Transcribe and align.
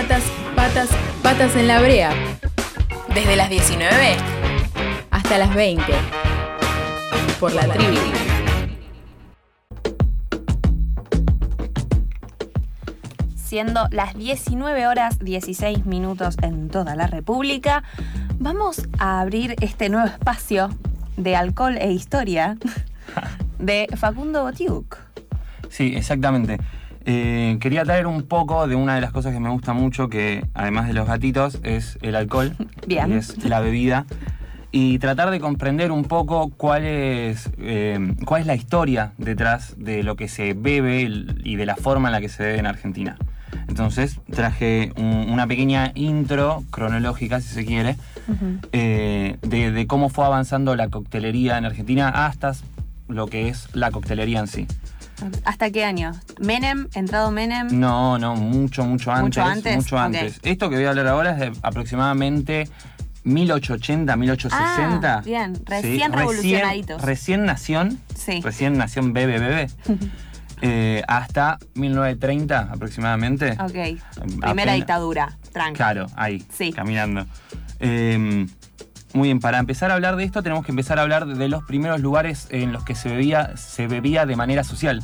Patas, 0.00 0.22
patas, 0.54 0.88
patas 1.24 1.56
en 1.56 1.66
la 1.66 1.80
brea. 1.80 2.12
Desde 3.12 3.34
las 3.34 3.50
19 3.50 4.14
hasta 5.10 5.38
las 5.38 5.52
20. 5.52 5.82
Por 7.40 7.52
la 7.52 7.66
tribu. 7.66 7.98
Siendo 13.34 13.88
las 13.90 14.16
19 14.16 14.86
horas 14.86 15.18
16 15.18 15.84
minutos 15.84 16.36
en 16.42 16.68
toda 16.68 16.94
la 16.94 17.08
República, 17.08 17.82
vamos 18.38 18.88
a 19.00 19.20
abrir 19.20 19.56
este 19.60 19.88
nuevo 19.88 20.06
espacio 20.06 20.68
de 21.16 21.34
alcohol 21.34 21.76
e 21.76 21.90
historia 21.90 22.56
de 23.58 23.88
Facundo 23.96 24.44
Botiuk. 24.44 24.96
Sí, 25.70 25.96
exactamente. 25.96 26.60
Eh, 27.10 27.56
quería 27.58 27.84
traer 27.84 28.06
un 28.06 28.22
poco 28.24 28.66
de 28.68 28.76
una 28.76 28.94
de 28.94 29.00
las 29.00 29.12
cosas 29.12 29.32
que 29.32 29.40
me 29.40 29.48
gusta 29.48 29.72
mucho, 29.72 30.10
que 30.10 30.44
además 30.52 30.88
de 30.88 30.92
los 30.92 31.08
gatitos, 31.08 31.58
es 31.62 31.98
el 32.02 32.14
alcohol. 32.14 32.54
Bien. 32.86 33.10
Y 33.10 33.14
es 33.14 33.42
la 33.46 33.60
bebida. 33.60 34.04
Y 34.72 34.98
tratar 34.98 35.30
de 35.30 35.40
comprender 35.40 35.90
un 35.90 36.04
poco 36.04 36.50
cuál 36.54 36.84
es, 36.84 37.48
eh, 37.58 38.12
cuál 38.26 38.42
es 38.42 38.46
la 38.46 38.54
historia 38.54 39.12
detrás 39.16 39.74
de 39.78 40.02
lo 40.02 40.16
que 40.16 40.28
se 40.28 40.52
bebe 40.52 41.10
y 41.42 41.56
de 41.56 41.64
la 41.64 41.76
forma 41.76 42.08
en 42.08 42.12
la 42.12 42.20
que 42.20 42.28
se 42.28 42.42
bebe 42.42 42.58
en 42.58 42.66
Argentina. 42.66 43.16
Entonces 43.68 44.20
traje 44.30 44.92
un- 44.98 45.30
una 45.30 45.46
pequeña 45.46 45.92
intro 45.94 46.62
cronológica, 46.70 47.40
si 47.40 47.48
se 47.48 47.64
quiere, 47.64 47.96
eh, 48.72 49.38
de, 49.40 49.72
de 49.72 49.86
cómo 49.86 50.10
fue 50.10 50.26
avanzando 50.26 50.76
la 50.76 50.88
coctelería 50.88 51.56
en 51.56 51.64
Argentina 51.64 52.10
hasta 52.26 52.52
lo 53.08 53.26
que 53.28 53.48
es 53.48 53.68
la 53.74 53.90
coctelería 53.90 54.40
en 54.40 54.48
sí. 54.48 54.66
¿Hasta 55.44 55.70
qué 55.70 55.84
año? 55.84 56.12
¿Menem? 56.40 56.88
¿Entrado 56.94 57.30
Menem? 57.30 57.68
No, 57.78 58.18
no, 58.18 58.36
mucho, 58.36 58.84
mucho 58.84 59.10
antes. 59.12 59.76
¿Mucho 59.76 59.98
antes? 59.98 60.36
Mucho. 60.36 60.40
Esto 60.42 60.70
que 60.70 60.76
voy 60.76 60.84
a 60.84 60.90
hablar 60.90 61.06
ahora 61.08 61.30
es 61.32 61.38
de 61.38 61.52
aproximadamente 61.62 62.68
1880, 63.24 64.16
1860. 64.16 65.14
Ah, 65.18 65.20
bien, 65.24 65.56
Sí, 65.56 65.62
recién 65.66 66.12
revolucionaditos. 66.12 67.02
Recién 67.02 67.44
nación. 67.44 68.00
Sí. 68.14 68.40
Recién 68.42 68.78
nación 68.78 69.12
bebe, 69.12 69.38
bebe. 69.38 69.68
eh, 70.62 71.02
hasta 71.08 71.58
1930 71.74 72.68
aproximadamente. 72.72 73.52
Ok. 73.52 73.58
Apenas- 74.16 74.40
Primera 74.40 74.72
dictadura. 74.74 75.36
Tranca. 75.52 75.76
Claro, 75.76 76.06
ahí, 76.16 76.44
Sí. 76.52 76.72
caminando. 76.72 77.26
Eh, 77.80 78.46
muy 79.18 79.28
bien, 79.28 79.40
para 79.40 79.58
empezar 79.58 79.90
a 79.90 79.94
hablar 79.94 80.16
de 80.16 80.24
esto 80.24 80.42
tenemos 80.42 80.64
que 80.64 80.72
empezar 80.72 80.98
a 80.98 81.02
hablar 81.02 81.26
de 81.26 81.48
los 81.48 81.64
primeros 81.64 82.00
lugares 82.00 82.46
en 82.50 82.72
los 82.72 82.84
que 82.84 82.94
se 82.94 83.10
bebía, 83.10 83.56
se 83.56 83.86
bebía 83.86 84.24
de 84.24 84.36
manera 84.36 84.64
social. 84.64 85.02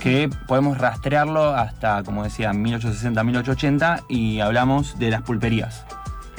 Que 0.00 0.30
podemos 0.48 0.78
rastrearlo 0.78 1.54
hasta, 1.54 2.02
como 2.02 2.24
decía, 2.24 2.52
1860, 2.54 3.22
1880 3.22 4.00
y 4.08 4.40
hablamos 4.40 4.98
de 4.98 5.10
las 5.10 5.20
pulperías. 5.20 5.84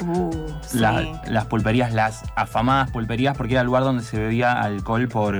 Uh, 0.00 0.48
sí. 0.66 0.78
Las 0.78 1.46
pulperías, 1.46 1.92
las 1.92 2.24
afamadas 2.34 2.90
pulperías, 2.90 3.36
porque 3.36 3.52
era 3.54 3.60
el 3.60 3.66
lugar 3.66 3.84
donde 3.84 4.02
se 4.02 4.18
bebía 4.18 4.60
alcohol 4.60 5.06
por. 5.08 5.36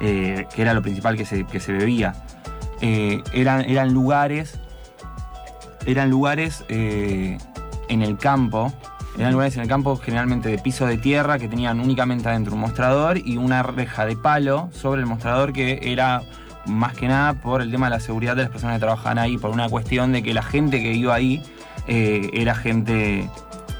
eh, 0.00 0.46
que 0.52 0.62
era 0.62 0.74
lo 0.74 0.82
principal 0.82 1.16
que 1.16 1.24
se, 1.24 1.44
que 1.44 1.60
se 1.60 1.72
bebía. 1.72 2.14
Eh, 2.80 3.22
eran, 3.32 3.60
eran 3.62 3.92
lugares. 3.92 4.58
Eran 5.86 6.10
lugares 6.10 6.64
eh, 6.68 7.38
en 7.88 8.02
el 8.02 8.18
campo. 8.18 8.72
Eran 9.16 9.32
lugares 9.32 9.54
en 9.56 9.62
el 9.62 9.68
campo 9.68 9.96
generalmente 9.96 10.48
de 10.48 10.58
piso 10.58 10.86
de 10.86 10.96
tierra 10.98 11.38
que 11.38 11.48
tenían 11.48 11.78
únicamente 11.80 12.28
adentro 12.28 12.54
un 12.54 12.60
mostrador 12.60 13.18
y 13.18 13.36
una 13.36 13.62
reja 13.62 14.04
de 14.06 14.16
palo 14.16 14.70
sobre 14.72 15.00
el 15.00 15.06
mostrador 15.06 15.52
que 15.52 15.78
era 15.82 16.22
más 16.66 16.94
que 16.94 17.06
nada 17.08 17.34
por 17.34 17.60
el 17.62 17.70
tema 17.70 17.86
de 17.86 17.90
la 17.90 18.00
seguridad 18.00 18.34
de 18.34 18.42
las 18.42 18.50
personas 18.50 18.76
que 18.76 18.80
trabajaban 18.80 19.18
ahí, 19.18 19.36
por 19.38 19.50
una 19.50 19.68
cuestión 19.68 20.12
de 20.12 20.22
que 20.22 20.32
la 20.34 20.42
gente 20.42 20.82
que 20.82 20.92
iba 20.94 21.14
ahí 21.14 21.42
eh, 21.86 22.30
era 22.32 22.54
gente, 22.54 23.28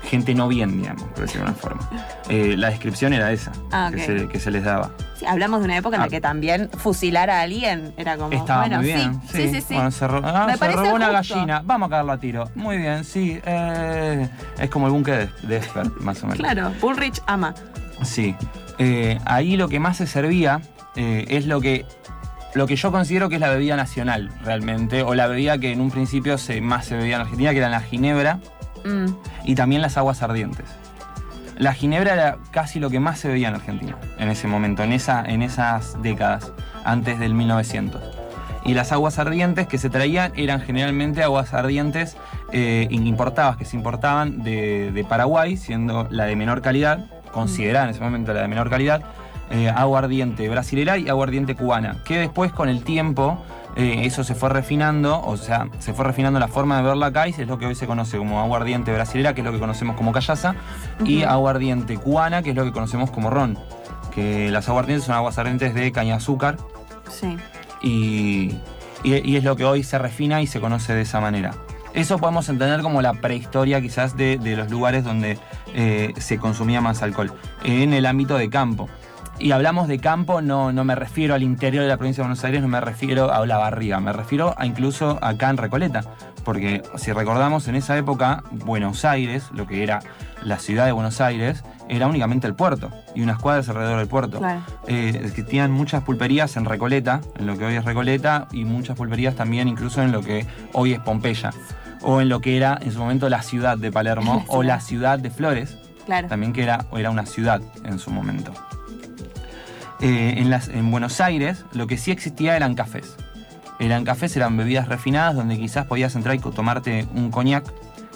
gente 0.02 0.34
no 0.34 0.48
bien, 0.48 0.80
digamos, 0.82 1.02
por 1.08 1.20
decirlo 1.22 1.46
de 1.46 1.50
una 1.52 1.58
forma. 1.60 1.88
Eh, 2.28 2.56
la 2.58 2.68
descripción 2.68 3.12
era 3.14 3.32
esa 3.32 3.52
Ah, 3.72 3.90
que, 3.92 4.00
ok. 4.00 4.06
se, 4.06 4.28
que 4.28 4.38
se 4.38 4.50
les 4.50 4.64
daba. 4.64 4.90
Hablamos 5.27 5.61
de 5.61 5.64
una 5.67 5.77
época 5.77 5.96
en 5.96 6.01
la 6.01 6.07
Ah. 6.07 6.11
que 6.11 6.20
también 6.20 6.70
fusilar 6.77 7.30
a 7.30 7.40
alguien 7.42 7.92
era 7.96 8.17
como. 8.17 8.33
Estaba 8.33 8.61
bueno, 8.62 8.77
muy 8.79 8.86
bien. 8.86 9.20
Sí, 9.30 9.42
sí, 9.42 9.48
sí. 9.48 9.61
sí. 9.61 9.74
Bueno, 9.74 9.90
se, 9.90 10.07
ro- 10.08 10.20
ah, 10.24 10.45
Me 10.46 10.52
se 10.52 10.58
parece 10.58 10.79
robó 10.80 10.95
una 10.95 11.11
gallina, 11.11 11.62
vamos 11.64 11.86
a 11.86 11.90
cagarla 11.90 12.12
a 12.14 12.18
tiro. 12.18 12.51
Muy 12.55 12.79
bien, 12.79 13.05
sí. 13.05 13.40
eh, 13.45 14.29
es 14.58 14.70
como 14.70 14.86
el 14.86 14.92
búnker 14.92 15.30
de, 15.42 15.48
de 15.48 15.57
Esper, 15.58 15.90
más 16.01 16.23
o 16.23 16.27
menos. 16.27 16.39
Claro, 16.39 16.73
Bullrich 16.80 17.20
ama. 17.27 17.55
Sí. 18.02 18.34
Eh, 18.79 19.18
ahí 19.24 19.57
lo 19.57 19.68
que 19.68 19.79
más 19.80 19.96
se 19.98 20.07
servía 20.07 20.61
eh, 20.96 21.24
es 21.29 21.46
lo 21.46 21.61
que, 21.61 21.86
lo 22.55 22.67
que 22.67 22.77
yo 22.77 22.90
considero 22.90 23.29
que 23.29 23.36
es 23.36 23.40
la 23.40 23.51
bebida 23.51 23.77
nacional, 23.77 24.30
realmente, 24.45 25.02
o 25.02 25.14
la 25.14 25.27
bebida 25.29 25.58
que 25.58 25.73
en 25.73 25.80
un 25.80 25.90
principio 25.90 26.39
se, 26.39 26.61
más 26.61 26.86
se 26.86 26.96
bebía 26.96 27.17
en 27.17 27.20
Argentina, 27.23 27.51
que 27.52 27.58
era 27.58 27.68
la 27.68 27.80
ginebra 27.80 28.39
Mm, 28.84 29.07
y 29.45 29.55
también 29.55 29.80
las 29.80 29.96
aguas 29.96 30.20
ardientes. 30.23 30.67
La 31.56 31.72
ginebra 31.72 32.14
era 32.14 32.38
casi 32.50 32.80
lo 32.80 32.90
que 32.90 33.00
más 33.00 33.18
se 33.18 33.28
bebía 33.28 33.48
en 33.48 33.54
Argentina 33.54 33.96
en 34.18 34.28
ese 34.28 34.48
momento, 34.48 34.82
en, 34.82 34.92
esa, 34.92 35.24
en 35.24 35.42
esas 35.42 36.00
décadas, 36.02 36.52
antes 36.84 37.18
del 37.18 37.34
1900. 37.34 38.02
Y 38.64 38.74
las 38.74 38.92
aguas 38.92 39.18
ardientes 39.18 39.66
que 39.66 39.78
se 39.78 39.90
traían 39.90 40.32
eran 40.36 40.60
generalmente 40.60 41.22
aguas 41.22 41.52
ardientes 41.52 42.16
eh, 42.52 42.88
importadas, 42.90 43.56
que 43.56 43.64
se 43.64 43.76
importaban 43.76 44.42
de, 44.42 44.90
de 44.92 45.04
Paraguay, 45.04 45.56
siendo 45.56 46.08
la 46.10 46.24
de 46.24 46.34
menor 46.34 46.62
calidad, 46.62 47.06
considerada 47.30 47.84
en 47.84 47.90
ese 47.90 48.00
momento 48.00 48.32
la 48.32 48.42
de 48.42 48.48
menor 48.48 48.70
calidad, 48.70 49.02
eh, 49.50 49.68
agua 49.68 49.98
ardiente 49.98 50.48
brasilera 50.48 50.96
y 50.96 51.08
agua 51.08 51.24
ardiente 51.24 51.54
cubana, 51.54 51.98
que 52.04 52.18
después 52.18 52.50
con 52.52 52.68
el 52.68 52.82
tiempo 52.82 53.44
eh, 53.77 54.02
eso 54.05 54.24
se 54.24 54.35
fue 54.35 54.48
refinando, 54.51 55.20
o 55.20 55.36
sea, 55.36 55.68
se 55.79 55.92
fue 55.95 56.05
refinando 56.05 56.39
la 56.39 56.48
forma 56.48 56.77
de 56.79 56.83
verla 56.85 57.07
acá 57.07 57.27
y 57.29 57.30
es 57.30 57.46
lo 57.48 57.58
que 57.58 57.67
hoy 57.67 57.74
se 57.74 57.86
conoce 57.86 58.18
como 58.18 58.40
agua 58.40 58.58
ardiente 58.58 58.92
brasilera, 58.92 59.35
que 59.35 59.40
es 59.40 59.45
lo 59.45 59.52
que 59.52 59.58
conocemos 59.58 59.96
como 59.96 60.12
callaza, 60.12 60.55
y 61.05 61.23
Ujú. 61.23 61.30
agua 61.30 61.51
ardiente 61.52 61.96
cubana, 61.96 62.42
que 62.42 62.51
es 62.51 62.57
lo 62.57 62.64
que 62.64 62.73
conocemos 62.73 63.11
como 63.11 63.30
ron. 63.30 63.58
Que 64.14 64.51
las 64.51 64.68
aguas 64.68 64.83
ardientes 64.84 65.07
son 65.07 65.17
aguas 65.17 65.36
ardientes 65.39 65.74
de 65.74 65.90
caña 65.90 66.17
azúcar 66.17 66.57
sí. 67.11 67.36
y, 67.83 68.55
y- 69.02 69.29
y 69.30 69.36
es 69.36 69.45
lo 69.45 69.57
que 69.57 69.64
hoy 69.64 69.83
se 69.83 69.98
refina 69.98 70.40
y 70.40 70.46
se 70.46 70.61
conoce 70.61 70.95
de 70.95 71.02
esa 71.02 71.20
manera. 71.20 71.52
Eso 71.95 72.18
podemos 72.18 72.48
entender 72.48 72.80
como 72.83 73.02
la 73.02 73.14
prehistoria 73.14 73.80
quizás 73.80 74.17
de, 74.17 74.36
de 74.39 74.57
los 74.57 74.68
lugares 74.70 75.05
donde 75.05 75.39
eh, 75.74 76.13
se 76.18 76.39
consumía 76.39 76.80
más 76.80 77.02
alcohol, 77.02 77.33
en 77.63 77.92
el 77.92 78.07
ámbito 78.07 78.36
de 78.36 78.51
campo. 78.51 78.89
Y 79.39 79.50
hablamos 79.50 79.89
de 79.89 79.98
campo, 79.98 80.40
no, 80.40 80.72
no 80.72 80.84
me 80.84 80.95
refiero 80.95 81.34
al 81.34 81.42
interior 81.42 81.83
de 81.83 81.89
la 81.89 81.96
provincia 81.96 82.22
de 82.22 82.28
Buenos 82.28 82.45
Aires, 82.45 82.62
no 82.62 82.68
me 82.68 82.80
refiero 82.80 83.33
a 83.33 83.45
la 83.46 83.58
barriga, 83.58 83.98
me 84.00 84.12
refiero 84.12 84.55
a 84.56 84.64
incluso 84.64 85.18
acá 85.22 85.50
en 85.50 85.56
Recoleta. 85.56 86.02
Porque 86.45 86.83
si 86.96 87.12
recordamos, 87.12 87.67
en 87.68 87.74
esa 87.74 87.96
época, 87.96 88.45
Buenos 88.52 89.05
Aires, 89.05 89.48
lo 89.52 89.67
que 89.67 89.83
era 89.83 90.00
la 90.42 90.58
ciudad 90.58 90.86
de 90.86 90.92
Buenos 90.92 91.20
Aires, 91.20 91.64
era 91.89 92.06
únicamente 92.06 92.46
el 92.46 92.55
puerto 92.55 92.90
y 93.14 93.22
unas 93.22 93.39
cuadras 93.39 93.68
alrededor 93.68 93.98
del 93.98 94.08
puerto. 94.08 94.39
Claro. 94.39 94.61
Eh, 94.86 95.20
existían 95.24 95.72
muchas 95.72 96.02
pulperías 96.05 96.56
en 96.56 96.64
Recoleta, 96.66 97.20
en 97.36 97.46
lo 97.46 97.58
que 97.58 97.64
hoy 97.64 97.74
es 97.74 97.84
Recoleta, 97.84 98.46
y 98.52 98.64
muchas 98.64 98.96
pulperías 98.96 99.34
también 99.34 99.68
incluso 99.68 100.01
en 100.02 100.12
lo 100.12 100.22
que 100.22 100.46
hoy 100.74 100.92
es 100.92 101.01
Pompeya, 101.01 101.51
o 102.02 102.20
en 102.20 102.28
lo 102.28 102.40
que 102.40 102.56
era 102.56 102.78
en 102.80 102.92
su 102.92 102.98
momento 102.98 103.28
la 103.28 103.42
ciudad 103.42 103.78
de 103.78 103.90
Palermo, 103.90 104.45
o 104.48 104.62
la 104.62 104.80
ciudad 104.80 105.18
de 105.18 105.30
Flores, 105.30 105.77
Claro. 106.06 106.28
también 106.28 106.52
que 106.52 106.62
era, 106.62 106.84
era 106.95 107.11
una 107.11 107.24
ciudad 107.24 107.62
en 107.84 107.98
su 107.98 108.11
momento. 108.11 108.52
Eh, 110.04 110.34
en, 110.36 110.50
las, 110.50 110.68
en 110.68 110.90
Buenos 110.90 111.18
Aires 111.22 111.64
lo 111.72 111.86
que 111.86 111.96
sí 111.96 112.10
existía 112.10 112.56
eran 112.56 112.74
cafés. 112.74 113.16
Eran 113.78 114.04
cafés, 114.04 114.36
eran 114.36 114.54
bebidas 114.56 114.86
refinadas 114.86 115.34
donde 115.34 115.56
quizás 115.56 115.86
podías 115.86 116.14
entrar 116.14 116.36
y 116.36 116.38
tomarte 116.40 117.06
un 117.14 117.30
coñac, 117.30 117.64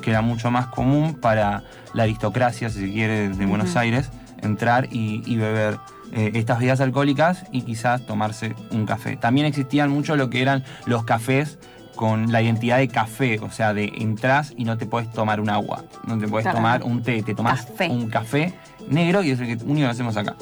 que 0.02 0.10
era 0.10 0.20
mucho 0.20 0.50
más 0.50 0.66
común 0.66 1.14
para 1.14 1.64
la 1.94 2.02
aristocracia, 2.02 2.68
si 2.68 2.80
se 2.80 2.92
quiere, 2.92 3.30
de 3.30 3.46
Buenos. 3.46 3.74
Aires, 3.74 4.10
entrar 4.42 4.88
y, 4.92 5.22
y 5.24 5.36
beber 5.36 5.78
eh, 6.12 6.32
estas 6.34 6.58
bebidas 6.58 6.80
alcohólicas 6.82 7.44
y 7.52 7.62
quizás 7.62 8.04
tomarse 8.06 8.54
un 8.70 8.84
café. 8.84 9.16
También 9.16 9.46
existían 9.46 9.88
mucho 9.90 10.14
lo 10.14 10.28
que 10.28 10.42
eran 10.42 10.64
los 10.84 11.04
cafés 11.04 11.58
con 11.96 12.30
la 12.30 12.42
identidad 12.42 12.76
de 12.78 12.88
café, 12.88 13.40
o 13.40 13.50
sea, 13.50 13.72
de 13.74 13.92
entras 13.96 14.52
y 14.56 14.64
no 14.64 14.76
te 14.78 14.84
puedes 14.86 15.10
tomar 15.10 15.40
un 15.40 15.48
agua, 15.50 15.84
no 16.06 16.16
te 16.18 16.28
puedes 16.28 16.44
Claro. 16.44 16.58
tomar 16.58 16.82
un 16.84 17.02
té, 17.02 17.22
te 17.24 17.34
Café. 17.34 17.88
un 17.88 18.08
café 18.08 18.54
negro 18.88 19.22
y 19.24 19.30
es 19.32 19.40
el 19.40 19.46
que 19.58 19.64
único 19.64 19.86
que 19.86 19.90
hacemos 19.92 20.16
acá. 20.16 20.36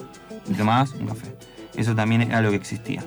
Y 0.49 0.55
tomás 0.55 0.93
un 0.93 1.07
café. 1.07 1.35
Eso 1.77 1.95
también 1.95 2.23
era 2.23 2.41
lo 2.41 2.51
que 2.51 2.57
existía. 2.57 3.03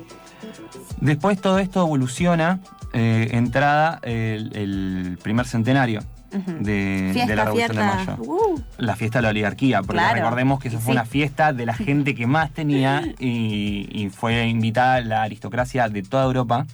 Después 1.02 1.40
todo 1.40 1.60
esto 1.60 1.82
evoluciona, 1.82 2.60
eh, 2.94 3.30
entrada 3.32 4.00
el, 4.04 4.56
el 4.56 5.18
primer 5.22 5.46
centenario 5.48 6.02
de, 6.32 7.10
Fiesta, 7.14 7.30
de 7.30 7.36
la 7.36 7.46
Revolución 7.46 7.72
fiesta. 7.78 7.96
de 8.02 8.06
Mayo. 8.18 8.24
Uh, 8.24 8.62
La 8.78 8.96
fiesta 8.96 9.20
de 9.20 9.24
la 9.24 9.30
oligarquía, 9.30 9.80
porque 9.82 9.94
Claro. 9.94 10.16
recordemos 10.16 10.60
que 10.60 10.68
eso 10.68 10.78
fue 10.80 10.88
sí. 10.88 10.92
una 10.92 11.06
fiesta 11.06 11.54
de 11.54 11.66
la 11.66 11.74
gente 11.74 12.14
que 12.16 12.28
más 12.28 12.52
tenía 12.52 13.02
y, 13.20 13.88
y 13.92 14.10
fue 14.10 14.48
invitada 14.48 15.02
la 15.02 15.24
aristocracia 15.24 15.88
de 15.90 16.04
toda 16.04 16.26
Europa. 16.26 16.66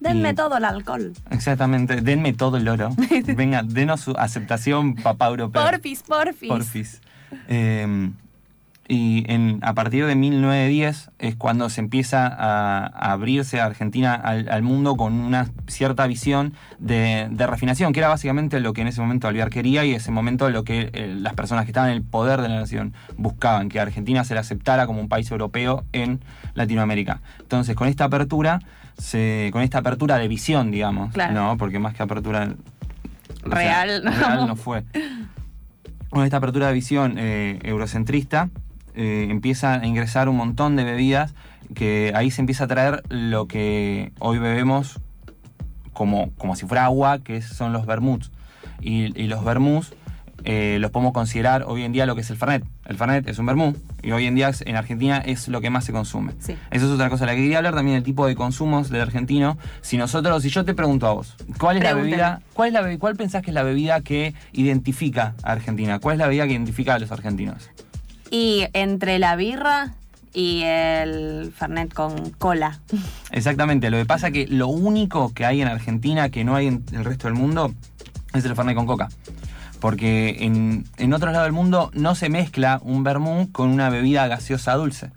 denme 0.00 0.30
Y- 0.30 0.34
todo 0.34 0.56
el 0.58 0.64
alcohol. 0.64 1.12
Exactamente, 1.30 2.00
denme 2.02 2.32
todo 2.32 2.56
el 2.58 2.68
oro. 2.68 2.90
Venga, 3.36 3.62
denos 3.62 4.00
su 4.00 4.10
aceptación, 4.12 4.96
papá 4.96 5.28
europeo. 5.28 5.62
Porfis, 5.62 6.02
porfis. 6.02 6.48
Porfis. 6.48 7.00
Eh, 7.48 8.10
Y 8.86 9.24
en, 9.32 9.60
a 9.62 9.72
partir 9.72 10.04
de 10.04 10.14
1910 10.14 11.10
es 11.18 11.36
cuando 11.36 11.70
se 11.70 11.80
empieza 11.80 12.26
a, 12.26 12.84
a 12.86 13.12
abrirse 13.12 13.58
a 13.60 13.64
Argentina 13.64 14.12
al, 14.14 14.46
al 14.50 14.62
mundo 14.62 14.96
con 14.96 15.14
una 15.14 15.48
cierta 15.68 16.06
visión 16.06 16.52
de, 16.78 17.28
de 17.30 17.46
refinación, 17.46 17.94
que 17.94 18.00
era 18.00 18.08
básicamente 18.08 18.60
lo 18.60 18.74
que 18.74 18.82
en 18.82 18.88
ese 18.88 19.00
momento 19.00 19.26
Alvear 19.26 19.48
quería 19.48 19.86
y 19.86 19.90
en 19.92 19.96
ese 19.96 20.10
momento 20.10 20.50
lo 20.50 20.64
que 20.64 20.90
eh, 20.92 21.14
las 21.18 21.32
personas 21.32 21.64
que 21.64 21.70
estaban 21.70 21.88
en 21.90 21.96
el 21.96 22.02
poder 22.02 22.42
de 22.42 22.48
la 22.50 22.56
nación 22.56 22.92
buscaban, 23.16 23.70
que 23.70 23.80
Argentina 23.80 24.22
se 24.24 24.34
le 24.34 24.40
aceptara 24.40 24.86
como 24.86 25.00
un 25.00 25.08
país 25.08 25.30
europeo 25.30 25.84
en 25.94 26.20
Latinoamérica. 26.52 27.22
Entonces, 27.40 27.74
con 27.76 27.88
esta 27.88 28.04
apertura, 28.04 28.60
se, 28.98 29.48
con 29.52 29.62
esta 29.62 29.78
apertura 29.78 30.18
de 30.18 30.28
visión, 30.28 30.70
digamos, 30.70 31.10
Claro. 31.14 31.32
¿no? 31.32 31.56
porque 31.56 31.78
más 31.78 31.94
que 31.94 32.02
apertura 32.02 32.50
o 33.44 33.48
sea, 33.48 33.54
Real, 33.58 34.04
no. 34.04 34.10
real 34.10 34.46
no 34.46 34.56
fue. 34.56 34.84
Con 36.10 36.22
esta 36.22 36.36
apertura 36.36 36.68
de 36.68 36.74
visión 36.74 37.16
eh, 37.18 37.58
eurocentrista, 37.64 38.48
eh, 38.94 39.26
empieza 39.30 39.74
a 39.74 39.86
ingresar 39.86 40.28
un 40.28 40.36
montón 40.36 40.76
de 40.76 40.84
bebidas 40.84 41.34
que 41.74 42.12
ahí 42.14 42.30
se 42.30 42.40
empieza 42.40 42.64
a 42.64 42.66
traer 42.68 43.02
lo 43.08 43.46
que 43.48 44.12
hoy 44.18 44.38
bebemos 44.38 45.00
como, 45.92 46.30
como 46.36 46.56
si 46.56 46.66
fuera 46.66 46.84
agua, 46.84 47.20
que 47.20 47.40
son 47.42 47.72
los 47.72 47.86
vermuts. 47.86 48.30
Y, 48.80 49.18
y 49.20 49.26
los 49.28 49.44
vermuts 49.44 49.94
eh, 50.46 50.76
los 50.78 50.90
podemos 50.90 51.14
considerar 51.14 51.64
hoy 51.66 51.84
en 51.84 51.92
día 51.92 52.04
lo 52.04 52.14
que 52.14 52.20
es 52.20 52.30
el 52.30 52.36
Fernet. 52.36 52.64
El 52.84 52.98
Fernet 52.98 53.26
es 53.26 53.38
un 53.38 53.46
vermut 53.46 53.78
y 54.02 54.12
hoy 54.12 54.26
en 54.26 54.34
día 54.34 54.50
en 54.66 54.76
Argentina 54.76 55.18
es 55.24 55.48
lo 55.48 55.62
que 55.62 55.70
más 55.70 55.84
se 55.86 55.92
consume. 55.92 56.32
Sí. 56.38 56.54
Eso 56.70 56.86
es 56.86 56.92
otra 56.92 57.08
cosa. 57.08 57.24
La 57.24 57.34
que 57.34 57.40
quería 57.40 57.58
hablar 57.58 57.74
también 57.74 57.96
del 57.96 58.04
tipo 58.04 58.26
de 58.26 58.34
consumos 58.34 58.90
del 58.90 59.00
argentino. 59.00 59.56
Si 59.80 59.96
nosotros, 59.96 60.42
si 60.42 60.50
yo 60.50 60.64
te 60.66 60.74
pregunto 60.74 61.06
a 61.06 61.14
vos, 61.14 61.34
¿cuál 61.58 61.78
es 61.78 61.80
Pregúntame. 61.80 61.86
la 61.86 61.94
bebida? 61.94 62.42
¿Cuál, 62.52 62.68
es 62.68 62.72
la, 62.74 62.98
¿Cuál 62.98 63.16
pensás 63.16 63.42
que 63.42 63.52
es 63.52 63.54
la 63.54 63.62
bebida 63.62 64.02
que 64.02 64.34
identifica 64.52 65.34
a 65.42 65.52
Argentina? 65.52 65.98
¿Cuál 65.98 66.16
es 66.16 66.18
la 66.18 66.26
bebida 66.26 66.46
que 66.46 66.52
identifica 66.52 66.94
a 66.94 66.98
los 66.98 67.10
argentinos? 67.10 67.70
Y 68.34 68.66
entre 68.72 69.20
la 69.20 69.36
birra 69.36 69.94
y 70.32 70.62
el 70.64 71.52
Fernet 71.56 71.94
con 71.94 72.30
cola. 72.30 72.80
Exactamente. 73.30 73.90
Lo 73.90 73.96
que 73.96 74.06
pasa 74.06 74.32
que 74.32 74.48
lo 74.48 74.66
único 74.66 75.32
que 75.32 75.46
hay 75.46 75.62
en 75.62 75.68
Argentina 75.68 76.28
que 76.30 76.42
no 76.42 76.56
hay 76.56 76.66
en 76.66 76.84
el 76.90 77.04
resto 77.04 77.28
del 77.28 77.34
mundo 77.34 77.72
es 78.32 78.44
el 78.44 78.56
Fernet 78.56 78.74
con 78.74 78.86
coca. 78.86 79.08
Porque 79.78 80.38
en, 80.40 80.84
en 80.96 81.12
otros 81.12 81.32
lados 81.32 81.46
del 81.46 81.52
mundo 81.52 81.92
no 81.94 82.16
se 82.16 82.28
mezcla 82.28 82.80
un 82.82 83.04
vermú 83.04 83.52
con 83.52 83.68
una 83.68 83.88
bebida 83.88 84.26
gaseosa 84.26 84.74
dulce. 84.74 85.12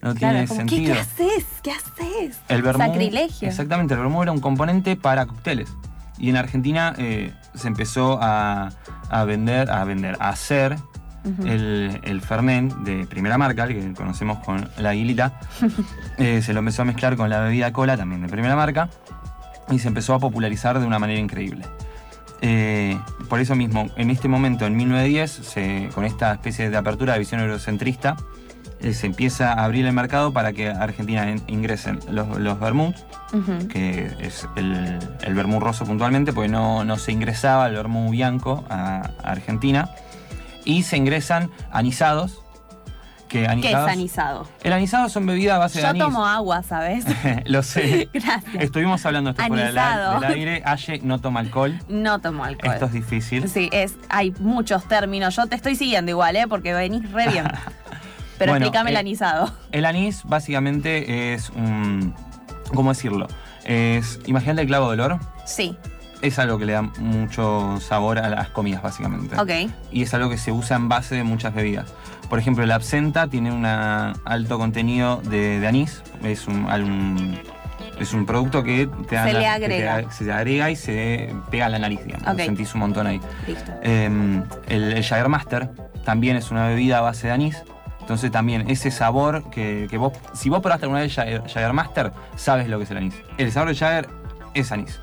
No 0.00 0.14
tiene 0.14 0.44
es 0.44 0.48
como, 0.48 0.60
¿qué, 0.60 0.68
sentido. 0.68 0.94
¿qué 0.94 1.00
haces? 1.00 1.46
¿Qué 1.64 1.72
haces? 1.72 2.40
El 2.48 2.62
vermú, 2.62 2.84
Sacrilegio. 2.84 3.48
Exactamente, 3.48 3.94
el 3.94 4.00
vermú 4.00 4.22
era 4.22 4.30
un 4.30 4.40
componente 4.40 4.94
para 4.94 5.26
cócteles. 5.26 5.68
Y 6.16 6.30
en 6.30 6.36
Argentina 6.36 6.94
eh, 6.96 7.32
se 7.56 7.66
empezó 7.66 8.20
a, 8.22 8.70
a 9.10 9.24
vender, 9.24 9.68
a 9.68 9.82
vender, 9.82 10.16
a 10.20 10.28
hacer 10.28 10.76
Ujú. 11.24 11.46
el, 11.46 12.00
el 12.02 12.20
Fernet 12.20 12.72
de 12.78 13.06
primera 13.06 13.38
marca, 13.38 13.64
el 13.64 13.74
que 13.74 13.92
conocemos 13.94 14.38
con 14.38 14.68
la 14.78 14.90
aguilita. 14.90 15.32
Eh, 16.18 16.42
se 16.42 16.52
lo 16.52 16.58
empezó 16.60 16.82
a 16.82 16.84
mezclar 16.84 17.16
con 17.16 17.30
la 17.30 17.40
bebida 17.40 17.72
cola, 17.72 17.96
también 17.96 18.20
de 18.22 18.28
primera 18.28 18.54
marca. 18.54 18.88
Y 19.70 19.78
se 19.78 19.88
empezó 19.88 20.14
a 20.14 20.18
popularizar 20.18 20.78
de 20.78 20.86
una 20.86 20.98
manera 20.98 21.18
increíble. 21.20 21.64
Eh, 22.42 22.98
por 23.28 23.40
eso 23.40 23.54
mismo, 23.54 23.86
en 23.96 24.10
este 24.10 24.28
momento, 24.28 24.66
en 24.66 24.76
1910, 24.76 25.30
se- 25.30 25.88
con 25.94 26.04
esta 26.04 26.32
especie 26.32 26.68
de 26.70 26.76
apertura 26.76 27.12
de 27.14 27.20
visión 27.20 27.40
eurocentrista, 27.40 28.16
eh, 28.80 28.92
se 28.94 29.06
empieza 29.06 29.52
a 29.52 29.64
abrir 29.64 29.86
el 29.86 29.92
mercado 29.92 30.32
para 30.32 30.52
que 30.52 30.68
a 30.68 30.82
Argentina 30.82 31.28
en- 31.30 31.40
ingresen 31.46 32.00
los, 32.10 32.38
los 32.38 32.58
vermuts, 32.60 33.04
Ujú. 33.32 33.68
que 33.68 34.10
es 34.20 34.46
el, 34.56 34.98
el 35.22 35.34
vermú 35.34 35.60
roso 35.60 35.84
puntualmente, 35.86 36.32
porque 36.32 36.48
no, 36.48 36.84
no 36.84 36.96
se 36.98 37.12
ingresaba 37.12 37.68
el 37.68 37.74
vermú 37.74 38.10
bianco 38.10 38.64
a, 38.68 39.10
a 39.22 39.30
Argentina, 39.30 39.88
y 40.64 40.82
se 40.82 40.96
ingresan 40.96 41.50
anisados, 41.70 42.42
que 43.28 43.38
¿Qué 43.38 43.44
es 43.44 43.48
anisados... 43.48 43.90
anisado? 43.90 44.48
El 44.62 44.72
anisado 44.74 45.08
son 45.08 45.24
bebidas 45.24 45.56
a 45.56 45.58
base 45.58 45.78
de 45.78 45.82
Yo 45.84 45.88
anís. 45.88 46.02
tomo 46.02 46.26
agua, 46.26 46.62
¿sabes? 46.62 47.06
Lo 47.46 47.62
sé. 47.62 48.08
Gracias. 48.14 48.62
Estuvimos 48.62 49.04
hablando 49.06 49.30
esto 49.30 49.42
fuera 49.42 49.66
del, 49.66 49.78
Anisado. 49.78 50.20
del 50.20 50.32
aire. 50.32 50.62
Aye 50.66 51.00
no 51.02 51.18
toma 51.18 51.40
alcohol. 51.40 51.78
No 51.88 52.20
tomo 52.20 52.44
alcohol. 52.44 52.74
Esto 52.74 52.86
es 52.86 52.92
difícil. 52.92 53.48
Sí, 53.48 53.70
es, 53.72 53.96
hay 54.10 54.32
muchos 54.38 54.86
términos. 54.86 55.34
Yo 55.34 55.46
te 55.46 55.56
estoy 55.56 55.76
siguiendo 55.76 56.10
igual, 56.10 56.36
¿eh? 56.36 56.46
Porque 56.46 56.74
venís 56.74 57.10
re 57.10 57.28
bien. 57.28 57.44
Pero 58.38 58.52
Bueno, 58.52 58.66
explícame 58.66 58.90
el 58.90 58.96
eh, 58.96 59.00
anisado. 59.00 59.54
El 59.70 59.84
anís 59.86 60.24
básicamente 60.24 61.32
es 61.32 61.48
un... 61.50 62.14
¿Cómo 62.74 62.90
decirlo? 62.90 63.28
Es... 63.64 64.18
Imagínate 64.26 64.62
el 64.62 64.66
clavo 64.66 64.88
de 64.88 64.94
olor. 64.94 65.20
Sí, 65.46 65.76
Es 66.22 66.38
algo 66.38 66.56
que 66.58 66.64
le 66.66 66.72
da 66.72 66.82
mucho 66.82 67.78
sabor 67.80 68.18
a 68.18 68.28
las 68.30 68.48
comidas 68.48 68.82
básicamente. 68.82 69.36
ok. 69.38 69.70
Y 69.90 70.02
es 70.02 70.14
algo 70.14 70.30
que 70.30 70.38
se 70.38 70.52
usa 70.52 70.76
en 70.76 70.88
base 70.88 71.14
de 71.16 71.24
muchas 71.24 71.52
bebidas. 71.54 71.92
Por 72.30 72.38
ejemplo, 72.38 72.64
el 72.64 72.70
absenta 72.70 73.26
tiene 73.26 73.52
un 73.52 73.66
alto 73.66 74.58
contenido 74.58 75.20
de, 75.24 75.60
de 75.60 75.66
anís. 75.66 76.02
Es 76.22 76.46
un, 76.46 76.64
un- 76.66 77.38
es 78.00 78.14
un 78.14 78.24
producto 78.24 78.64
que 78.64 78.88
te 79.08 79.16
da 79.16 79.26
Se 79.26 79.32
la- 79.34 79.40
le 79.58 79.60
que 79.60 79.68
te 79.68 79.86
agrega. 79.88 80.10
se 80.10 80.24
le 80.24 80.32
agrega 80.32 80.70
y 80.70 80.76
se 80.76 81.34
pega 81.50 81.66
a 81.66 81.68
la 81.68 81.78
nariz, 81.78 82.00
digamos. 82.04 82.26
Ok. 82.26 82.38
Lo 82.38 82.44
sentís 82.44 82.74
un 82.74 82.80
montón 82.80 83.06
ahí. 83.06 83.20
Listo. 83.46 83.70
Eh, 83.82 84.42
el, 84.68 84.92
el 84.92 85.04
Jagermaster 85.04 85.70
también 86.04 86.36
es 86.36 86.50
una 86.50 86.68
bebida 86.68 86.98
a 86.98 87.00
base 87.02 87.26
de 87.26 87.32
anís. 87.34 87.62
Entonces 88.00 88.30
también 88.32 88.68
ese 88.70 88.90
sabor 88.90 89.48
que, 89.50 89.86
que 89.90 89.96
vos, 89.98 90.12
si 90.34 90.48
vos 90.48 90.60
probaste 90.60 90.86
alguna 90.86 91.02
vez 91.02 91.14
Jagermaster, 91.14 92.12
sabes 92.36 92.66
lo 92.68 92.78
que 92.78 92.84
es 92.84 92.90
el 92.90 92.96
anís. 92.96 93.14
El 93.38 93.52
sabor 93.52 93.68
de 93.68 93.74
Jager 93.76 94.08
es 94.54 94.72
anís. 94.72 95.00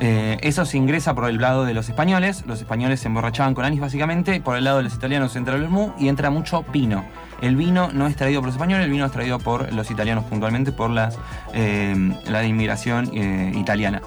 Eh, 0.00 0.38
eso 0.42 0.64
se 0.64 0.76
ingresa 0.76 1.14
por 1.14 1.28
el 1.28 1.40
lado 1.40 1.64
de 1.64 1.74
los 1.74 1.88
españoles. 1.88 2.44
Los 2.46 2.60
españoles 2.60 3.00
se 3.00 3.08
emborrachaban 3.08 3.54
con 3.54 3.64
anís 3.64 3.80
básicamente. 3.80 4.40
Por 4.40 4.56
el 4.56 4.64
lado 4.64 4.78
de 4.78 4.84
los 4.84 4.94
italianos 4.94 5.36
entra 5.36 5.54
el 5.54 5.60
vermú 5.60 5.92
y 5.98 6.08
entra 6.08 6.30
mucho 6.30 6.64
vino. 6.72 7.04
El 7.40 7.56
vino 7.56 7.90
no 7.92 8.06
es 8.06 8.16
traído 8.16 8.40
por 8.40 8.48
los 8.48 8.54
españoles, 8.54 8.86
el 8.86 8.92
vino 8.92 9.04
es 9.04 9.12
traído 9.12 9.38
por 9.38 9.72
los 9.72 9.90
italianos 9.90 10.24
puntualmente 10.24 10.72
por 10.72 10.90
la, 10.90 11.10
eh, 11.52 11.94
la 12.26 12.44
inmigración 12.44 13.10
eh, 13.14 13.52
italiana. 13.56 14.00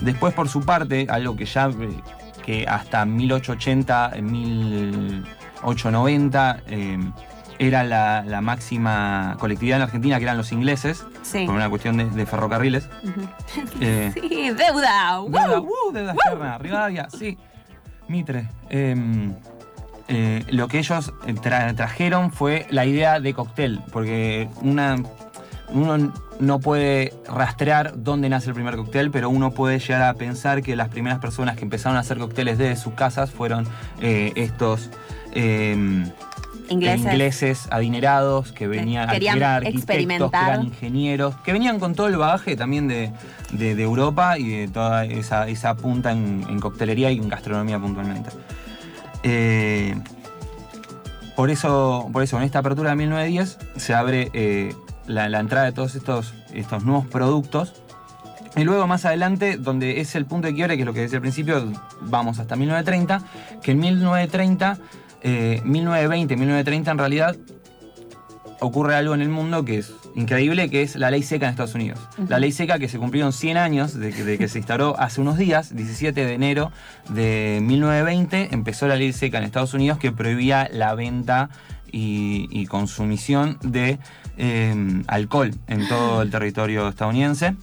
Después, 0.00 0.34
por 0.34 0.48
su 0.48 0.62
parte, 0.62 1.06
algo 1.10 1.36
que 1.36 1.44
ya 1.44 1.68
eh, 1.68 2.00
que 2.44 2.66
hasta 2.66 3.04
1880, 3.04 4.12
eh, 4.14 4.22
1890 4.22 6.62
eh, 6.66 6.98
era 7.58 7.84
la, 7.84 8.24
la 8.26 8.40
máxima 8.40 9.36
colectividad 9.38 9.76
en 9.76 9.82
Argentina, 9.82 10.16
que 10.18 10.24
eran 10.24 10.38
los 10.38 10.50
ingleses, 10.52 11.04
Sí. 11.22 11.44
por 11.46 11.54
una 11.54 11.68
cuestión 11.68 11.96
de, 11.96 12.06
de 12.06 12.26
ferrocarriles. 12.26 12.88
Eh, 13.80 14.12
Sí, 14.20 14.50
deuda. 14.50 15.20
¡Woo! 15.20 15.30
Deuda, 15.30 15.60
uh, 15.60 15.92
deuda 15.92 16.12
externa, 16.12 16.58
Rivadavia, 16.58 17.08
sí. 17.10 17.38
Mitre. 18.08 18.48
Eh, 18.70 19.30
eh, 20.08 20.44
lo 20.50 20.66
que 20.66 20.78
ellos 20.78 21.12
eh, 21.26 21.34
tra- 21.34 21.74
trajeron 21.76 22.32
fue 22.32 22.66
la 22.70 22.84
idea 22.84 23.20
de 23.20 23.32
cóctel, 23.34 23.80
porque 23.92 24.48
una, 24.62 24.96
uno 25.68 26.12
no 26.40 26.58
puede 26.58 27.14
rastrear 27.28 27.92
dónde 28.02 28.28
nace 28.28 28.48
el 28.48 28.54
primer 28.54 28.74
cóctel, 28.76 29.10
pero 29.12 29.28
uno 29.30 29.52
puede 29.52 29.78
llegar 29.78 30.02
a 30.02 30.14
pensar 30.14 30.62
que 30.62 30.74
las 30.74 30.88
primeras 30.88 31.20
personas 31.20 31.56
que 31.56 31.62
empezaron 31.62 31.96
a 31.96 32.00
hacer 32.00 32.18
cócteles 32.18 32.58
desde 32.58 32.74
sus 32.82 32.94
casas 32.94 33.30
fueron 33.30 33.68
estos 34.00 34.90
Ingleses. 36.70 37.00
ingleses 37.12 37.68
adinerados 37.70 38.52
que 38.52 38.66
venían 38.68 39.08
querían 39.10 39.34
que 39.34 39.38
eran 39.40 39.52
arquitectos, 39.56 40.30
que 40.30 40.36
eran 40.38 40.66
ingenieros, 40.66 41.34
que 41.44 41.52
venían 41.52 41.78
con 41.80 41.94
todo 41.94 42.06
el 42.06 42.16
bagaje 42.16 42.56
también 42.56 42.88
de, 42.88 43.12
de- 43.52 43.74
de 43.74 43.82
Europa 43.82 44.38
y 44.38 44.48
de 44.48 44.68
toda 44.68 45.04
esa, 45.04 45.48
esa 45.48 45.74
punta 45.76 46.12
en, 46.12 46.44
en 46.48 46.60
coctelería 46.60 47.10
y 47.10 47.16
en 47.18 47.28
gastronomía 47.28 47.78
puntualmente. 47.78 48.30
Eh, 49.22 49.94
por, 51.36 51.50
eso, 51.50 52.08
por 52.12 52.22
eso, 52.22 52.36
en 52.38 52.44
esta 52.44 52.60
apertura 52.60 52.90
de 52.90 52.96
1910 52.96 53.58
se 53.76 53.94
abre 53.94 54.30
eh, 54.32 54.74
la, 55.06 55.28
la 55.28 55.40
entrada 55.40 55.66
de 55.66 55.72
todos 55.72 55.94
estos, 55.94 56.34
estos 56.54 56.84
nuevos 56.84 57.06
productos. 57.06 57.74
Y 58.56 58.64
luego 58.64 58.86
más 58.88 59.04
adelante, 59.04 59.56
donde 59.56 60.00
es 60.00 60.16
el 60.16 60.26
punto 60.26 60.48
de 60.48 60.54
quiebre, 60.54 60.74
que 60.76 60.82
es 60.82 60.86
lo 60.86 60.92
que 60.92 61.00
decía 61.02 61.18
al 61.18 61.22
principio, 61.22 61.70
vamos 62.00 62.40
hasta 62.40 62.56
1930, 62.56 63.22
que 63.62 63.70
en 63.70 63.78
1930, 63.78 64.78
eh, 65.22 65.60
1920, 65.64 66.36
1930 66.36 66.90
en 66.90 66.98
realidad, 66.98 67.36
ocurre 68.60 68.94
algo 68.94 69.14
en 69.14 69.22
el 69.22 69.28
mundo 69.28 69.64
que 69.64 69.78
es 69.78 69.92
increíble, 70.14 70.70
que 70.70 70.82
es 70.82 70.96
la 70.96 71.10
ley 71.10 71.22
seca 71.22 71.46
en 71.46 71.50
Estados 71.50 71.74
Unidos. 71.74 71.98
La 72.28 72.38
ley 72.38 72.52
seca 72.52 72.78
que 72.78 72.88
se 72.88 72.98
cumplieron 72.98 73.32
100 73.32 73.56
años 73.56 73.94
de 73.94 74.12
que, 74.12 74.24
de 74.24 74.38
que 74.38 74.48
se 74.48 74.58
instauró 74.58 74.94
hace 74.98 75.20
unos 75.20 75.38
días, 75.38 75.74
17 75.74 76.24
de 76.24 76.34
enero 76.34 76.70
de 77.08 77.60
1920, 77.62 78.48
empezó 78.52 78.86
la 78.86 78.96
ley 78.96 79.12
seca 79.12 79.38
en 79.38 79.44
Estados 79.44 79.74
Unidos 79.74 79.98
que 79.98 80.12
prohibía 80.12 80.68
la 80.72 80.94
venta 80.94 81.50
y, 81.90 82.48
y 82.50 82.66
consumición 82.66 83.58
de 83.62 83.98
eh, 84.36 85.02
alcohol 85.06 85.50
en 85.66 85.88
todo 85.88 86.22
el 86.22 86.30
territorio 86.30 86.88
estadounidense. 86.88 87.56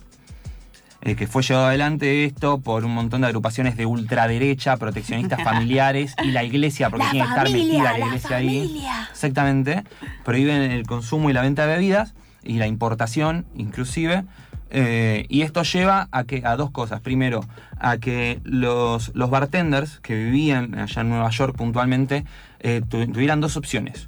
Eh, 1.08 1.16
que 1.16 1.26
fue 1.26 1.42
llevado 1.42 1.68
adelante 1.68 2.26
esto 2.26 2.60
por 2.60 2.86
un 2.86 2.94
montón 2.94 3.22
de 3.22 3.28
agrupaciones 3.28 3.78
de 3.78 3.86
ultraderecha, 3.86 4.78
proteccionistas 4.78 5.42
familiares 5.44 6.14
y 6.24 6.32
la 6.32 6.44
iglesia, 6.44 6.90
porque 6.90 7.06
La 7.06 7.12
tiene 7.12 7.26
que 7.28 7.32
estar 7.34 7.50
metida 7.52 7.84
la 7.94 7.98
la 7.98 8.06
iglesia 8.08 8.36
ahí. 8.38 8.60
familia. 8.68 9.08
Exactamente. 9.12 9.84
Prohíben 10.24 10.62
el 10.72 10.86
consumo 10.86 11.30
y 11.30 11.34
la 11.34 11.42
venta 11.42 11.66
de 11.66 11.74
bebidas 11.76 12.14
y 12.44 12.58
la 12.58 12.68
importación, 12.68 13.46
inclusive. 13.56 14.24
Eh, 14.70 15.26
y 15.30 15.44
esto 15.44 15.64
lleva 15.64 16.10
a, 16.12 16.26
que, 16.26 16.42
a 16.46 16.58
dos 16.58 16.72
cosas. 16.72 17.00
Primero, 17.00 17.40
a 17.80 17.98
que 18.00 18.42
los, 18.44 19.12
los 19.16 19.30
bartenders 19.30 20.00
que 20.02 20.14
vivían 20.16 20.78
allá 20.78 21.02
en 21.04 21.10
Nueva 21.10 21.30
York 21.30 21.56
puntualmente 21.56 22.26
eh, 22.60 22.82
tu- 22.88 23.08
tuvieran 23.08 23.40
dos 23.40 23.56
opciones. 23.56 24.08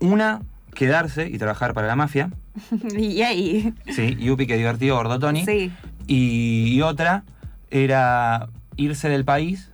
Una, 0.00 0.40
quedarse 0.74 1.28
y 1.28 1.38
trabajar 1.38 1.72
para 1.74 1.86
la 1.86 1.94
mafia. 1.96 2.30
y 2.98 3.22
ahí. 3.22 3.72
Sí, 3.94 4.16
Yupi, 4.16 4.46
que 4.46 4.56
divertido, 4.56 4.96
gordo 4.96 5.18
Tony. 5.20 5.44
Sí. 5.44 5.70
Y, 6.10 6.74
y 6.74 6.82
otra 6.82 7.22
era 7.70 8.48
irse 8.76 9.08
del 9.08 9.24
país 9.24 9.70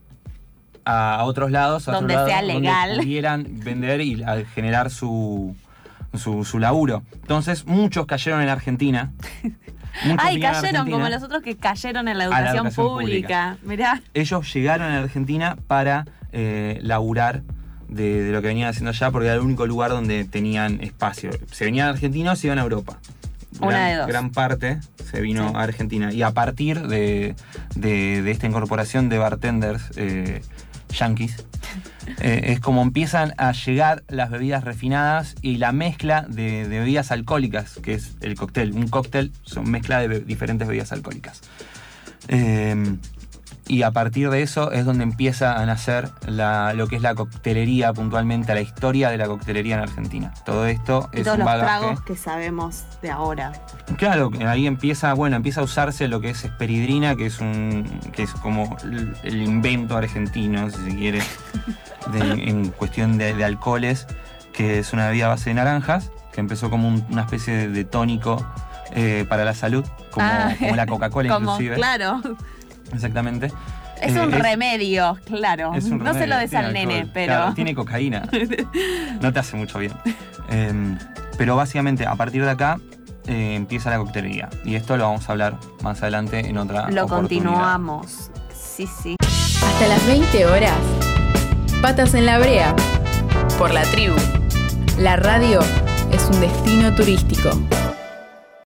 a 0.85 1.25
otros 1.25 1.51
lados, 1.51 1.89
a 1.89 1.93
Donde 1.93 2.13
sea 2.27 2.43
legal. 2.43 2.89
donde 2.91 3.03
pudieran 3.05 3.47
vender 3.65 4.03
y 4.03 4.23
a- 4.23 4.45
generar 4.45 4.91
su, 4.91 5.57
su, 6.15 6.45
su 6.45 6.59
laburo. 6.59 7.03
Entonces, 7.15 7.65
muchos 7.67 8.05
cayeron 8.05 8.43
en 8.43 8.51
Argentina. 8.51 9.13
Ay, 10.19 10.39
cayeron 10.41 10.91
como 10.91 11.09
los 11.09 11.23
otros 11.23 11.43
que 11.43 11.57
cayeron 11.57 12.07
en 12.09 12.19
la 12.19 12.25
educación, 12.25 12.71
pública. 12.71 13.57
Mirá. 13.63 14.03
Ellos 14.13 14.53
llegaron 14.53 14.93
a 14.93 14.99
Argentina 14.99 15.57
para 15.67 16.05
eh, 16.33 16.79
laburar 16.83 17.43
de, 17.89 18.25
de 18.25 18.31
lo 18.31 18.43
que 18.43 18.49
venían 18.49 18.69
haciendo 18.69 18.91
allá, 18.91 19.11
porque 19.11 19.29
era 19.29 19.37
el 19.37 19.41
único 19.41 19.67
lugar 19.67 19.91
donde 19.91 20.27
tenían 20.27 20.83
espacio. 20.83 21.31
Se 21.51 21.65
venían 21.65 21.89
argentinos 21.89 22.45
y 22.45 22.49
iban 22.49 22.59
a 22.59 22.63
Europa. 22.63 22.99
Una 23.61 23.71
gran, 23.79 23.91
de 23.91 23.97
dos. 23.97 24.07
Gran 24.09 24.31
parte 24.31 24.81
se 25.11 25.21
vino 25.21 25.49
Sí. 25.51 25.55
a 25.57 25.61
Argentina. 25.61 26.13
Y 26.13 26.23
a 26.23 26.33
partir 26.33 26.87
de, 26.87 27.35
de- 27.75 28.23
de 28.23 28.31
esta 28.31 28.47
incorporación 28.47 29.09
de 29.09 29.19
bartenders 29.19 29.83
eh, 29.97 30.43
yankees, 30.91 31.45
eh, 32.21 32.41
es 32.53 32.61
como 32.61 32.83
empiezan 32.83 33.33
a 33.39 33.53
llegar 33.53 34.03
las 34.09 34.31
bebidas 34.31 34.65
refinadas 34.65 35.35
y 35.43 35.57
la 35.57 35.73
mezcla 35.73 36.23
de, 36.29 36.69
de 36.69 36.79
bebidas 36.81 37.11
alcohólicas, 37.11 37.79
que 37.83 37.95
es 37.95 38.17
el 38.21 38.35
cóctel. 38.37 38.73
Un 38.73 38.89
cóctel 38.89 39.33
son 39.43 39.71
mezcla 39.71 39.99
de 40.01 40.09
be- 40.09 40.21
diferentes 40.21 40.67
bebidas 40.69 40.93
alcohólicas. 40.93 41.41
Eh, 42.29 42.97
y 43.69 43.83
a 43.83 43.91
partir 43.91 44.31
de 44.31 44.43
eso 44.43 44.71
es 44.71 44.85
donde 44.85 45.03
empieza 45.03 45.61
a 45.61 45.67
nacer 45.67 46.11
la- 46.27 46.73
lo 46.75 46.87
que 46.87 46.97
es 46.97 47.03
la 47.03 47.15
coctelería 47.15 47.93
puntualmente, 47.93 48.55
la 48.55 48.61
historia 48.61 49.11
de 49.11 49.19
la 49.19 49.27
coctelería 49.27 49.75
en 49.77 49.81
Argentina. 49.83 50.33
Todo 50.45 50.67
esto 50.67 51.09
Y 51.13 51.19
es 51.19 51.25
todos 51.25 51.39
un 51.39 51.45
los 51.45 51.55
tragos 51.59 52.01
que 52.03 52.17
sabemos 52.17 52.85
de 53.03 53.11
ahora. 53.11 53.53
Claro, 53.99 54.31
ahí 54.47 54.67
empieza, 54.67 55.13
bueno, 55.15 55.37
empieza 55.37 55.61
a 55.61 55.65
usarse 55.65 56.07
lo 56.09 56.21
que 56.21 56.31
es 56.31 56.45
esperidrina, 56.45 57.17
que 57.17 57.27
es 57.27 57.41
un, 57.41 57.85
que 58.13 58.23
es 58.23 58.33
como 58.33 58.77
el, 58.85 59.15
el 59.25 59.43
invento 59.43 59.97
argentino, 59.97 60.71
si 60.71 60.77
se 60.91 60.97
quiere, 60.97 61.19
de- 62.13 62.49
en 62.49 62.69
cuestión 62.71 63.19
de, 63.19 63.35
de 63.35 63.45
alcoholes, 63.45 64.07
que 64.53 64.79
es 64.79 64.93
una 64.93 65.09
bebida 65.09 65.27
a 65.27 65.29
base 65.31 65.51
de 65.51 65.55
naranjas, 65.55 66.11
que 66.33 66.41
empezó 66.41 66.71
como 66.71 66.87
un- 66.89 67.05
una 67.11 67.23
especie 67.23 67.55
de, 67.55 67.69
de 67.69 67.85
tónico 67.85 68.47
eh, 68.93 69.27
para 69.29 69.45
la 69.45 69.55
salud, 69.55 69.85
como, 70.13 70.27
Ah. 70.31 70.55
como 70.59 70.77
la 70.77 70.87
Coca-Cola 70.87 71.37
inclusive. 71.41 71.75
claro. 71.75 72.21
Exactamente. 72.93 73.53
Es 74.01 74.15
Eh, 74.15 74.21
un 74.21 74.31
remedio, 74.33 75.17
claro. 75.25 75.73
es 75.75 75.85
un 75.87 75.99
no 75.99 76.13
se 76.13 76.27
lo 76.27 76.37
des 76.37 76.53
al 76.55 76.73
nene, 76.73 76.95
alcohol. 76.97 77.11
pero. 77.15 77.33
Claro, 77.35 77.55
tiene 77.55 77.75
cocaína. 77.75 78.29
No 79.21 79.33
te 79.33 79.39
hace 79.39 79.57
mucho 79.57 79.79
bien. 79.79 79.93
Eh, 80.51 80.97
pero 81.39 81.57
básicamente, 81.57 82.07
a 82.07 82.15
partir 82.15 82.45
de 82.45 82.51
acá, 82.51 82.79
eh, 83.27 83.55
empieza 83.55 83.91
la 83.91 83.99
coctelería. 83.99 84.49
Y 84.65 84.75
esto 84.75 84.97
lo 84.97 85.05
vamos 85.05 85.29
a 85.29 85.33
hablar 85.33 85.57
más 85.83 86.03
adelante 86.03 86.41
en 86.49 86.59
otra 86.59 86.91
lo 86.91 87.07
continuamos. 87.09 88.31
Sí, 88.55 88.87
sí. 88.87 89.17
Hasta 89.23 89.89
las 89.89 90.07
20 90.07 90.47
horas. 90.47 90.77
Patas 91.83 92.15
en 92.15 92.27
la 92.27 92.39
brea. 92.39 92.75
Por 93.59 93.73
la 93.73 93.83
tribu. 93.85 94.15
La 94.99 95.17
radio 95.17 95.61
es 96.13 96.23
un 96.33 96.41
destino 96.41 96.95
turístico. 96.95 97.51